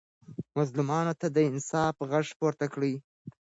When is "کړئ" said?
2.73-2.93